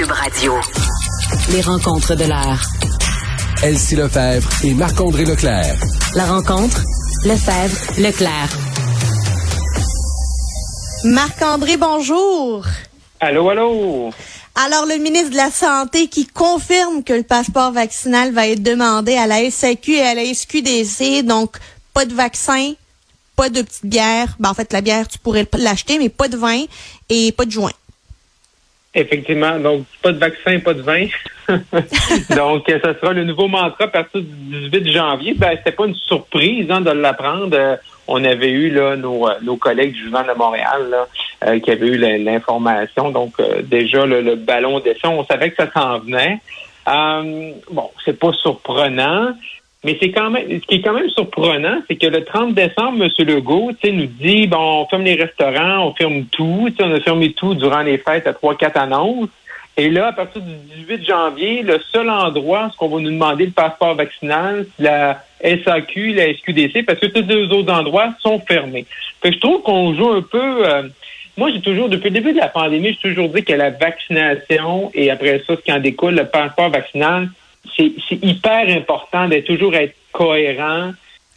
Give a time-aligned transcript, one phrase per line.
[0.00, 0.54] Cube Radio.
[1.50, 2.62] Les rencontres de l'heure.
[3.62, 5.76] Elsie Lefebvre et Marc-André Leclerc.
[6.14, 6.80] La rencontre,
[7.26, 8.48] Lefebvre, Leclerc.
[11.04, 12.64] Marc-André, bonjour.
[13.20, 14.10] Allô, allô?
[14.54, 19.16] Alors, le ministre de la Santé qui confirme que le passeport vaccinal va être demandé
[19.16, 21.58] à la SAQ et à la SQDC, donc
[21.92, 22.72] pas de vaccin,
[23.36, 24.34] pas de petite bière.
[24.38, 26.64] Ben, en fait, la bière, tu pourrais l'acheter, mais pas de vin
[27.10, 27.72] et pas de joint.
[28.92, 31.06] Effectivement, donc pas de vaccin, pas de vin.
[32.36, 35.34] donc, ça sera le nouveau mantra à partir du 18 janvier.
[35.34, 37.78] Ben, c'était pas une surprise hein, de l'apprendre.
[38.08, 41.06] On avait eu là nos, nos collègues du Journal de Montréal là,
[41.46, 43.10] euh, qui avaient eu l'information.
[43.10, 46.40] Donc, euh, déjà, le, ballon d'essai, on savait que ça s'en venait.
[46.88, 49.34] Euh, bon, c'est pas surprenant.
[49.82, 53.02] Mais c'est quand même, ce qui est quand même surprenant, c'est que le 30 décembre,
[53.02, 53.26] M.
[53.26, 57.54] Legault, nous dit, bon, on ferme les restaurants, on ferme tout, on a fermé tout
[57.54, 59.30] durant les fêtes à trois, quatre annonces.
[59.78, 60.52] Et là, à partir du
[60.84, 65.24] 18 janvier, le seul endroit où on va nous demander le passeport vaccinal, c'est la
[65.42, 68.84] SAQ, la SQDC, parce que tous les autres endroits sont fermés.
[69.22, 70.68] Fait que je trouve qu'on joue un peu.
[70.68, 70.82] Euh,
[71.38, 74.90] moi, j'ai toujours, depuis le début de la pandémie, j'ai toujours dit que la vaccination
[74.92, 77.30] et après ça, ce qui en découle, le passeport vaccinal,
[77.76, 80.92] c'est hyper important d'être toujours être cohérent.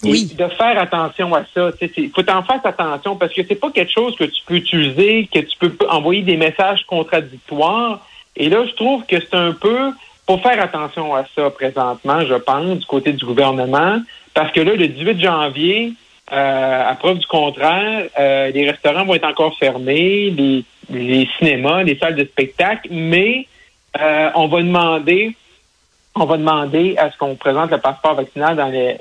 [0.06, 1.72] Et de faire attention à ça.
[1.96, 5.30] Il faut en faire attention parce que c'est pas quelque chose que tu peux utiliser,
[5.34, 8.06] que tu peux envoyer des messages contradictoires.
[8.36, 9.94] Et là, je trouve que c'est un peu
[10.26, 14.02] pour faire attention à ça présentement, je pense, du côté du gouvernement,
[14.34, 15.94] parce que là, le 18 janvier,
[16.32, 21.84] euh, à preuve du contraire, euh, les restaurants vont être encore fermés, les, les cinémas,
[21.84, 23.48] les salles de spectacle, mais
[24.02, 25.36] euh, on va demander
[26.16, 28.98] on va demander à ce qu'on présente le passeport vaccinal dans les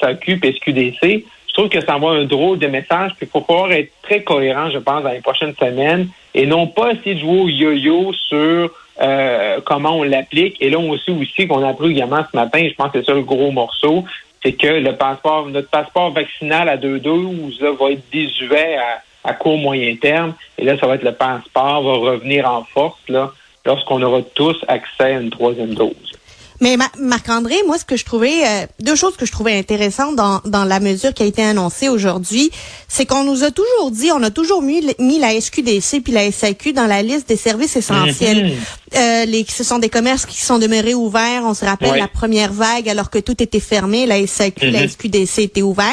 [0.00, 1.24] SAQ et SQDC.
[1.48, 4.22] Je trouve que ça envoie un drôle de message, puis il faut pouvoir être très
[4.22, 8.12] cohérent, je pense, dans les prochaines semaines, et non pas essayer de jouer au yo-yo
[8.12, 10.56] sur euh, comment on l'applique.
[10.60, 13.14] Et là, on aussi qu'on a appris également ce matin, je pense que c'est ça
[13.14, 14.04] le gros morceau,
[14.42, 19.58] c'est que le passeport, notre passeport vaccinal à 2-12 va être désuet à, à court
[19.58, 20.34] moyen terme.
[20.58, 23.32] Et là, ça va être le passeport va revenir en force là
[23.64, 26.15] lorsqu'on aura tous accès à une troisième dose.
[26.60, 30.40] Mais Marc-André, moi, ce que je trouvais, euh, deux choses que je trouvais intéressantes dans,
[30.44, 32.50] dans la mesure qui a été annoncée aujourd'hui,
[32.88, 36.30] c'est qu'on nous a toujours dit, on a toujours mis, mis la SQDC puis la
[36.30, 38.46] SAQ dans la liste des services essentiels.
[38.46, 38.96] Mm-hmm.
[38.96, 41.42] euh, les, ce sont des commerces qui sont demeurés ouverts.
[41.44, 44.90] On se rappelle la première vague, alors que tout était fermé, la SAQ, la mm-hmm.
[44.90, 45.86] SQDC étaient ouverts.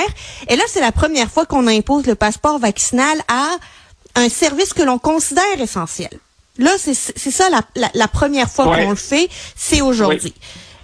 [0.48, 3.50] Et là, c'est la première fois qu'on impose le passeport vaccinal à
[4.16, 6.20] un service que l'on considère essentiel.
[6.60, 10.34] Là, c'est ça la, la, première fois qu'on le fait, c'est aujourd'hui.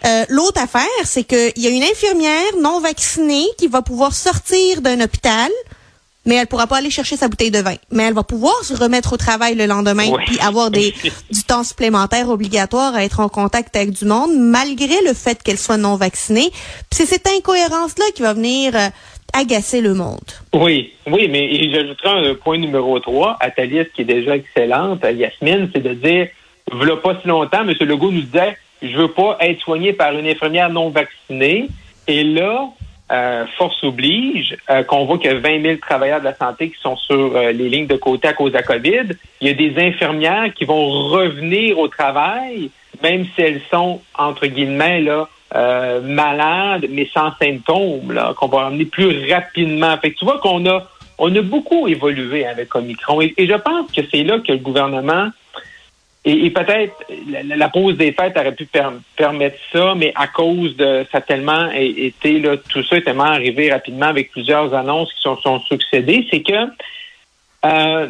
[0.06, 4.82] Euh, L'autre affaire, c'est qu'il y a une infirmière non vaccinée qui va pouvoir sortir
[4.82, 5.52] d'un hôpital,
[6.26, 7.76] mais elle pourra pas aller chercher sa bouteille de vin.
[7.92, 10.94] Mais elle va pouvoir se remettre au travail le lendemain puis avoir des,
[11.32, 15.58] du temps supplémentaire obligatoire à être en contact avec du monde, malgré le fait qu'elle
[15.58, 16.50] soit non vaccinée.
[16.92, 18.90] c'est cette incohérence-là qui va venir euh,
[19.34, 20.20] agacer le monde.
[20.54, 25.04] Oui, oui, mais j'ajouterai un point numéro 3 à ta liste qui est déjà excellente,
[25.04, 26.28] à Yasmine, c'est de dire,
[26.72, 27.74] voilà pas si longtemps, M.
[27.80, 31.68] Legault nous disait, je veux pas être soigné par une infirmière non vaccinée.
[32.08, 32.70] Et là,
[33.12, 36.70] euh, force oblige, euh, qu'on voit qu'il y a 20 000 travailleurs de la santé
[36.70, 39.16] qui sont sur euh, les lignes de côté à cause de la COVID.
[39.42, 42.70] Il y a des infirmières qui vont revenir au travail,
[43.02, 48.86] même si elles sont, entre guillemets, là, euh, malades, mais sans symptômes, qu'on va ramener
[48.86, 49.98] plus rapidement.
[49.98, 50.88] Fait que tu vois qu'on a,
[51.18, 53.22] on a beaucoup évolué avec Omicron.
[53.22, 55.30] Et, je pense que c'est là que le gouvernement,
[56.26, 56.94] et, peut-être
[57.46, 58.68] la, pause des fêtes aurait pu
[59.16, 63.72] permettre ça, mais à cause de ça tellement été, là, tout ça est tellement arrivé
[63.72, 66.68] rapidement avec plusieurs annonces qui sont, sont succédées, c'est que
[67.66, 68.08] euh,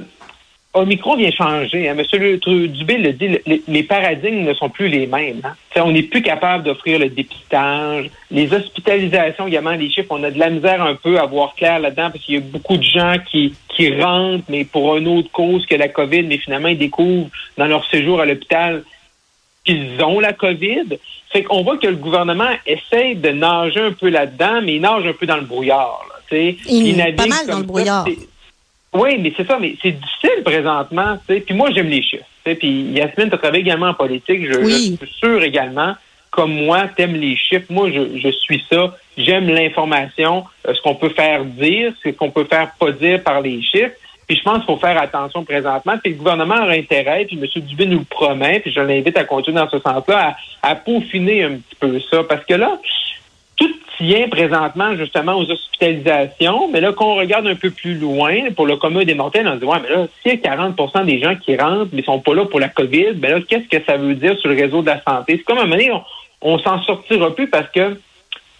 [0.73, 1.89] Omicron vient changer.
[1.89, 1.95] Hein.
[1.95, 5.41] Monsieur Dubé le dit, les, paradigmes ne sont plus les mêmes.
[5.43, 5.53] Hein.
[5.77, 8.11] On n'est plus capable d'offrir le dépistage.
[8.29, 11.79] Les hospitalisations également, les chiffres, on a de la misère un peu à voir clair
[11.79, 15.31] là-dedans parce qu'il y a beaucoup de gens qui, qui rentrent, mais pour une autre
[15.31, 18.83] cause que la COVID, mais finalement, ils découvrent dans leur séjour à l'hôpital
[19.65, 20.99] qu'ils ont la COVID.
[21.31, 25.05] Fait qu'on voit que le gouvernement essaie de nager un peu là-dedans, mais il nage
[25.05, 26.05] un peu dans le brouillard.
[26.31, 26.37] Là,
[26.69, 28.05] il, navigue pas mal dans le brouillard.
[28.93, 31.41] Oui, mais c'est ça, mais c'est difficile présentement, tu sais.
[31.41, 32.25] Puis moi, j'aime les chiffres.
[32.43, 34.51] Puis Yasmine, tu travaillé également en politique.
[34.51, 35.93] Je, suis sûr également,
[36.31, 37.67] comme moi, t'aimes les chiffres.
[37.69, 38.95] Moi, je, suis ça.
[39.17, 43.41] J'aime l'information, euh, ce qu'on peut faire dire, ce qu'on peut faire pas dire par
[43.41, 43.95] les chiffres.
[44.27, 45.97] Puis je pense qu'il faut faire attention présentement.
[46.01, 47.61] Puis le gouvernement a intérêt, puis M.
[47.63, 51.43] Dubé nous le promet, puis je l'invite à continuer dans ce sens-là, à, à peaufiner
[51.43, 52.23] un petit peu ça.
[52.23, 52.79] Parce que là,
[53.99, 58.65] tient présentement justement aux hospitalisations, mais là, quand on regarde un peu plus loin, pour
[58.65, 61.55] le commun des mortels, on se dit, ouais, mais là, a 40% des gens qui
[61.57, 64.37] rentrent, mais sont pas là pour la COVID, ben là, qu'est-ce que ça veut dire
[64.39, 65.35] sur le réseau de la santé?
[65.37, 65.91] C'est comme à un moment donné,
[66.41, 67.99] on, s'en sortira plus parce que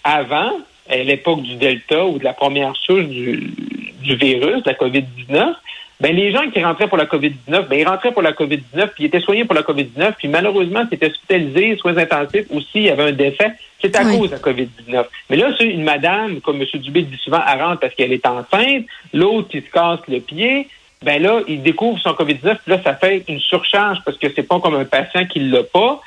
[0.03, 0.51] avant,
[0.89, 3.53] à l'époque du Delta ou de la première souche du,
[4.01, 5.53] virus, la COVID-19,
[5.99, 9.03] ben les gens qui rentraient pour la COVID-19, ben ils rentraient pour la COVID-19, puis
[9.03, 12.89] ils étaient soignés pour la COVID-19, puis malheureusement, c'était hospitalisé, soins intensifs aussi, il y
[12.89, 13.51] avait un décès.
[13.81, 15.05] C'est à cause de la COVID-19.
[15.29, 16.67] Mais là, c'est une madame, comme M.
[16.81, 20.67] Dubé dit souvent, elle rentre parce qu'elle est enceinte, l'autre qui se casse le pied,
[21.01, 24.43] ben là, il découvre son COVID-19, puis là, ça fait une surcharge parce que c'est
[24.43, 26.01] pas comme un patient qui l'a pas.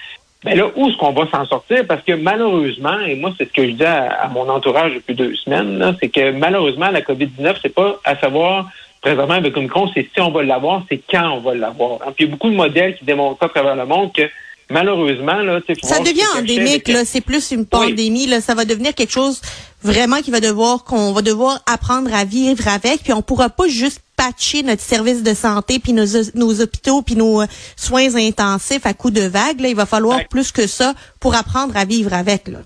[0.45, 1.87] Ben là, où est-ce qu'on va s'en sortir?
[1.87, 5.35] Parce que malheureusement, et moi, c'est ce que je dis à, mon entourage depuis deux
[5.37, 8.69] semaines, c'est que malheureusement, la COVID-19, c'est pas à savoir
[9.03, 11.99] présentement avec Omicron, c'est si on va l'avoir, c'est quand on va l'avoir.
[12.15, 14.23] Puis il y a beaucoup de modèles qui démontrent ça à travers le monde que
[14.71, 16.89] malheureusement, là, ça devient endémique.
[16.89, 18.27] Là, c'est plus une pandémie.
[18.27, 19.43] Là, ça va devenir quelque chose
[19.83, 23.03] vraiment qui va devoir qu'on va devoir apprendre à vivre avec.
[23.03, 27.17] Puis on pourra pas juste patcher notre service de santé puis nos, nos hôpitaux puis
[27.17, 27.47] nos euh,
[27.77, 29.61] soins intensifs à coups de vague.
[29.61, 32.49] Là, il va falloir plus que ça pour apprendre à vivre avec.
[32.49, 32.59] Là.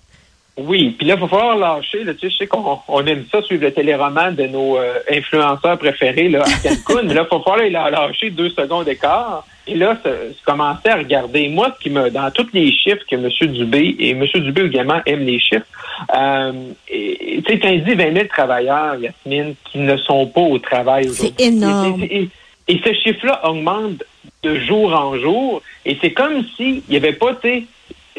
[0.58, 2.02] Oui, puis là, il va falloir lâcher.
[2.02, 4.94] Là, tu sais, je sais qu'on on aime ça suivre le téléroman de nos euh,
[5.10, 9.46] influenceurs préférés là, à Cancun, mais là, il va falloir les lâcher deux secondes d'écart.
[9.66, 11.48] Et là, c'est commencer à regarder.
[11.48, 13.28] Moi, ce qui me, dans tous les chiffres que M.
[13.52, 14.24] Dubé, et M.
[14.34, 15.66] Dubé également aime les chiffres,
[16.14, 16.52] euh,
[16.88, 21.08] tu sais, quand il dit 20 000 travailleurs, Yasmine, qui ne sont pas au travail
[21.08, 21.34] aujourd'hui.
[21.38, 22.04] C'est énorme.
[22.04, 22.28] Et,
[22.68, 24.04] et ce chiffre-là augmente
[24.42, 25.62] de jour en jour.
[25.84, 27.64] Et c'est comme s'il n'y avait pas, tu sais,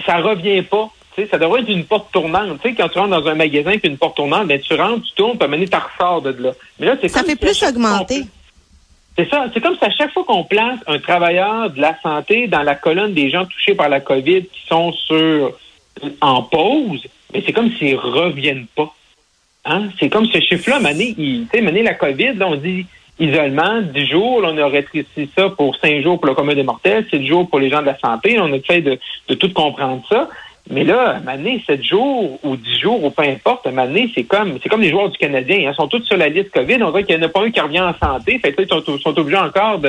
[0.06, 0.92] ça revient pas
[1.26, 2.60] ça devrait être une porte tournante.
[2.62, 5.14] Tu quand tu rentres dans un magasin puis une porte tournante, ben, tu rentres, tu
[5.16, 6.52] tournes, puis mener ta ressort de là.
[6.80, 8.24] Mais là, Ça fait plus augmenter.
[9.18, 9.48] C'est ça.
[9.52, 12.76] C'est comme si à chaque fois qu'on place un travailleur de la santé dans la
[12.76, 15.58] colonne des gens touchés par la COVID qui sont sur
[16.22, 18.94] en pause, mais c'est comme s'ils reviennent pas.
[19.66, 19.90] Hein?
[20.00, 22.86] C'est comme ce chiffre-là, Mané, tu Mané, la COVID, là, on dit
[23.20, 27.06] isolement, 10 jours, on a rétréci ça pour 5 jours pour le commun des mortels,
[27.10, 28.40] 7 jours pour les gens de la santé.
[28.40, 30.30] On a fait de, de tout comprendre ça.
[30.70, 34.24] Mais là, à un 7 jours ou 10 jours ou peu importe, à un c'est
[34.24, 35.58] comme c'est comme les joueurs du Canadien.
[35.58, 36.84] Ils sont tous sur la liste COVID.
[36.84, 38.40] On dirait qu'il n'y en a pas un qui revient en santé.
[38.40, 39.80] Fait que ils sont, obligés encore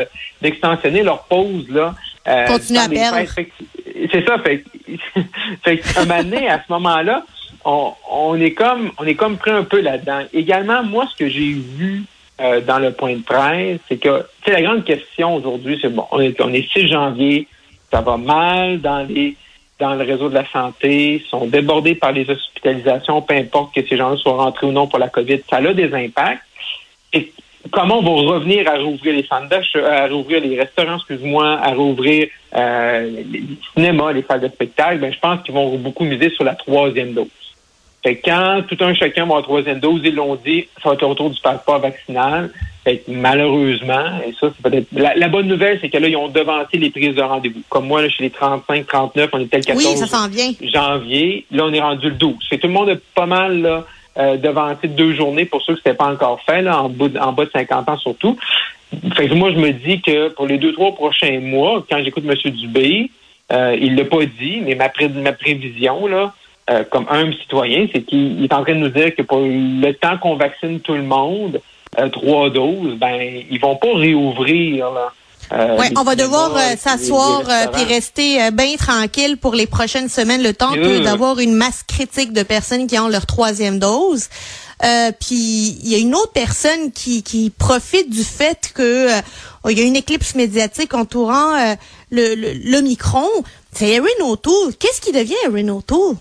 [0.41, 1.69] d'extensionner leur pause.
[1.69, 1.95] Là,
[2.29, 3.19] euh, Continuer à perdre.
[4.13, 4.39] C'est ça.
[4.39, 4.65] Fait,
[5.65, 7.25] fait un moment à ce moment-là,
[7.65, 10.21] on, on, est comme on est comme pris un peu là-dedans.
[10.33, 12.05] Également, moi, ce que j'ai vu
[12.41, 16.21] euh, dans le point de presse, c'est que la grande question aujourd'hui, c'est bon, on
[16.21, 17.49] est, on est 6 janvier,
[17.91, 19.37] ça va mal dans les
[19.79, 23.97] dans le réseau de la santé, sont débordés par les hospitalisations, peu importe que ces
[23.97, 26.43] gens-là soient rentrés ou non pour la COVID, ça a des impacts.
[27.13, 27.33] Et
[27.71, 29.55] comment on va revenir à rouvrir les centres
[29.85, 33.45] à rouvrir les restaurants, excuse-moi, à rouvrir euh, les
[33.75, 37.13] cinémas, les salles de spectacle, ben, je pense qu'ils vont beaucoup miser sur la troisième
[37.13, 37.29] dose.
[38.03, 41.03] Fait quand tout un chacun va avoir troisième dose, ils l'ont dit, ça va être
[41.03, 42.51] autour du passeport vaccinal.
[42.85, 44.87] Fait malheureusement, et ça, c'est peut-être.
[44.93, 47.61] La, bonne nouvelle, c'est que là, ils ont devancé les prises de rendez-vous.
[47.69, 50.53] Comme moi, là, chez les 35, 39, on était le 14 oui, ça s'en vient.
[50.63, 51.45] janvier.
[51.51, 52.37] Là, on est rendu le 12.
[52.49, 53.85] Fait tout le monde a pas mal là,
[54.17, 57.19] euh, devancé deux journées pour ceux qui n'étaient pas encore fait, là, en, bas de,
[57.19, 58.39] en bas de 50 ans surtout.
[59.15, 62.25] Fait que moi, je me dis que pour les deux, trois prochains mois, quand j'écoute
[62.27, 62.53] M.
[62.53, 63.11] Dubé,
[63.53, 64.91] euh, il l'a pas dit, mais ma,
[65.21, 66.33] ma prévision, là,
[66.71, 69.91] euh, comme un citoyen, c'est qu'il est en train de nous dire que pour le
[69.93, 71.63] temps qu'on vaccine tout le monde,
[71.99, 75.13] euh, trois doses, ben ils vont pas réouvrir là.
[75.51, 77.43] Euh, on va devoir s'asseoir
[77.73, 82.43] puis rester bien tranquille pour les prochaines semaines, le temps d'avoir une masse critique de
[82.43, 84.29] personnes qui ont leur troisième dose.
[85.21, 89.09] puis il y a une autre personne qui, qui profite du fait que
[89.71, 91.55] il y a une éclipse médiatique entourant
[92.11, 93.27] le, le, le Micron.
[93.73, 94.75] C'est Erin O'Toole.
[94.79, 96.17] Qu'est-ce qui devient Erin O'Toole?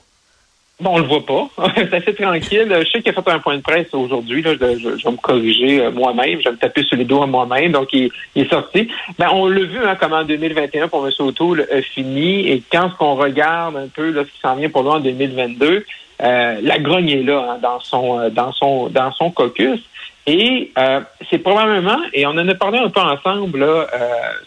[0.80, 1.50] Bon, on le voit pas.
[1.76, 2.68] c'est assez tranquille.
[2.70, 4.44] Je sais qu'il a fait un point de presse aujourd'hui.
[4.44, 6.40] je, vais me corriger euh, moi-même.
[6.40, 7.72] Je vais me taper sur les doigts moi-même.
[7.72, 8.88] Donc, il, est sorti.
[9.18, 11.12] Ben, on l'a vu hein, comment en 2021 pour M.
[11.18, 12.48] O'Toole a fini.
[12.48, 15.84] Et quand on regarde un peu là, ce qui s'en vient pour lui en 2022,
[16.22, 19.80] euh, la grogne est là hein, dans son euh, dans son dans son caucus.
[20.28, 20.74] Et
[21.30, 23.88] c'est probablement, et on en a parlé un peu ensemble là,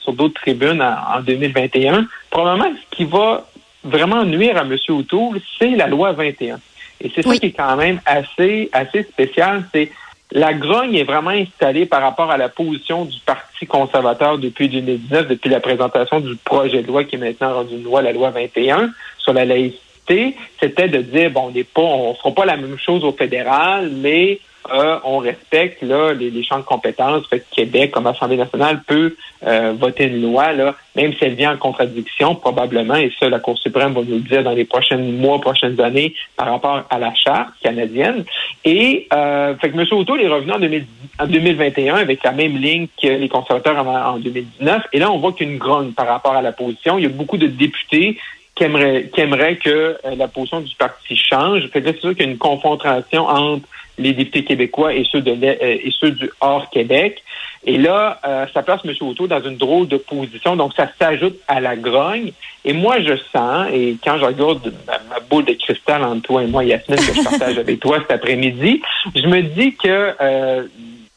[0.00, 3.49] sur d'autres tribunes en, en 2021, probablement ce qui va
[3.84, 4.76] vraiment nuire à M.
[4.88, 6.58] O'Toole, c'est la loi 21.
[7.02, 9.64] Et c'est ça qui est quand même assez, assez spécial.
[9.72, 9.90] C'est
[10.32, 15.26] la grogne est vraiment installée par rapport à la position du Parti conservateur depuis 2019,
[15.26, 18.30] depuis la présentation du projet de loi qui est maintenant rendu une loi, la loi
[18.30, 20.36] 21, sur la laïcité.
[20.60, 23.90] C'était de dire, bon, on n'est pas, on fera pas la même chose au fédéral,
[23.90, 24.38] mais
[24.72, 27.26] euh, on respecte là, les, champs de compétences.
[27.28, 31.34] Fait que Québec, comme Assemblée nationale, peut euh, voter une loi, là, même si elle
[31.34, 34.64] vient en contradiction, probablement, et ça, la Cour suprême va nous le dire dans les
[34.64, 38.24] prochains mois, prochaines années, par rapport à la charte canadienne.
[38.64, 39.86] Et euh, fait que M.
[39.90, 44.82] O'Toole est revenu en, 2021 avec la même ligne que les conservateurs en, en 2019.
[44.92, 46.98] Et là, on voit qu'une grogne par rapport à la position.
[46.98, 48.18] Il y a beaucoup de députés
[48.60, 51.66] qui aimeraient, que euh, la position du parti change.
[51.68, 53.66] Fait c'est sûr qu'il y a une confrontation entre
[54.00, 57.22] les députés québécois et ceux de euh, et ceux du hors Québec.
[57.64, 58.92] Et là, euh, ça place M.
[59.02, 60.56] Auto dans une drôle de position.
[60.56, 62.32] Donc, ça s'ajoute à la grogne.
[62.64, 66.46] Et moi, je sens, et quand je regarde ma, boule de cristal entre toi et
[66.46, 68.80] moi, Yasmine, que je partage avec toi cet après-midi,
[69.14, 70.64] je me dis que euh,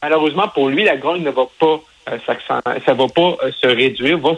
[0.02, 1.80] malheureusement pour lui, la grogne ne va pas
[2.26, 4.36] ça, ça va pas se réduire, va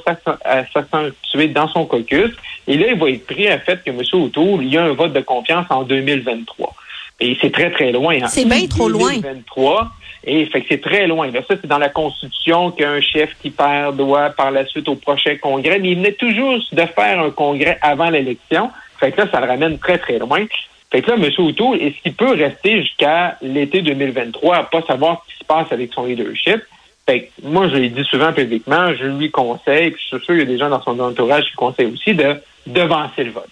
[0.72, 2.30] s'accentuer dans son caucus.
[2.68, 4.00] Et là, il va être pris à fait que M.
[4.12, 6.74] O'Toole, il y a un vote de confiance en 2023.
[7.20, 8.18] Et c'est très, très loin.
[8.22, 8.28] Hein.
[8.28, 9.12] C'est bien trop loin.
[9.12, 9.90] 2023.
[10.24, 11.30] Et fait que c'est très loin.
[11.30, 14.96] Là, ça, c'est dans la Constitution qu'un chef qui perd doit par la suite au
[14.96, 15.78] prochain congrès.
[15.78, 18.70] Mais il venait toujours de faire un congrès avant l'élection.
[18.98, 20.44] Fait que là, ça le ramène très, très loin.
[20.90, 21.30] Fait que là, M.
[21.38, 25.70] O'Toole, est-ce qu'il peut rester jusqu'à l'été 2023 à pas savoir ce qui se passe
[25.70, 26.60] avec son leadership?
[27.06, 30.34] Fait que moi, je l'ai dit souvent publiquement, je lui conseille, puis je suis sûr
[30.34, 33.48] qu'il y a des gens dans son entourage qui conseillent aussi de devancer le vote.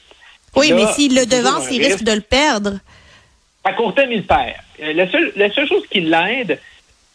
[0.56, 2.78] Oui, mais s'il le devance, il risque de le perdre.
[3.64, 4.54] À court terme, il perd.
[4.82, 6.60] Euh, la seule, la seule chose qui l'aide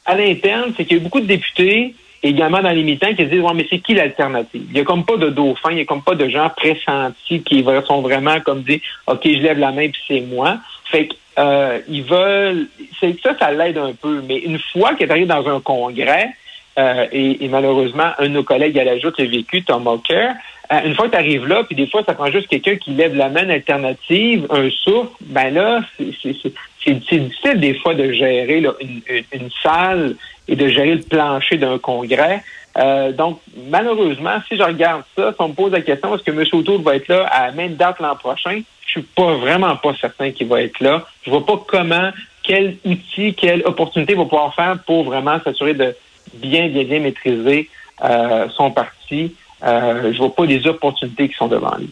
[0.06, 3.30] à l'interne, c'est qu'il y a beaucoup de députés, également dans les militants, qui se
[3.30, 4.64] disent, ouais, mais c'est qui l'alternative?
[4.70, 7.44] Il n'y a comme pas de dauphin, il n'y a comme pas de gens pressentis
[7.44, 10.58] qui sont vraiment comme dit, OK, je lève la main puis c'est moi.
[10.86, 12.68] Fait que euh, ils veulent,
[13.00, 14.22] ça, ça l'aide un peu.
[14.28, 16.30] Mais une fois qu'il est arrivé dans un congrès,
[16.78, 20.30] euh, et, malheureusement, un de nos collègues à la joute l'a vécu, Tom Walker,
[20.72, 23.16] une fois que tu arrives là, puis des fois, ça prend juste quelqu'un qui lève
[23.16, 29.50] la main alternative, un souffle, ben là, c'est difficile des fois de gérer une, une,
[29.64, 30.16] salle
[30.48, 32.44] et de gérer le plancher d'un congrès.
[32.78, 36.32] Euh, donc, malheureusement, si je regarde ça, si on me pose la question, est-ce que
[36.32, 36.46] M.
[36.54, 38.62] O'Toole va être là à la même date l'an prochain?
[38.86, 41.06] Je suis pas vraiment pas certain qu'il va être là.
[41.24, 42.12] Je vois pas comment,
[42.44, 45.96] quel outil, quelle opportunité va pouvoir faire pour vraiment s'assurer de
[46.36, 47.70] bien, bien, bien maîtriser
[48.04, 49.36] euh, son parti.
[49.64, 51.90] Euh, je vois pas les opportunités qui sont devant lui.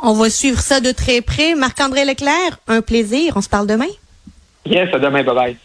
[0.00, 1.54] On va suivre ça de très près.
[1.54, 3.32] Marc-André Leclerc, un plaisir.
[3.36, 3.88] On se parle demain.
[4.64, 5.24] Yes, à demain.
[5.24, 5.56] Bye bye.